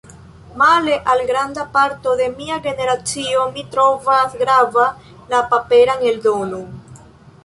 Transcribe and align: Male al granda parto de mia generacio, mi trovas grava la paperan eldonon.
Male 0.59 0.95
al 1.11 1.19
granda 1.27 1.65
parto 1.75 2.15
de 2.21 2.29
mia 2.39 2.57
generacio, 2.67 3.45
mi 3.57 3.65
trovas 3.75 4.33
grava 4.39 4.87
la 5.35 5.45
paperan 5.53 6.01
eldonon. 6.13 6.65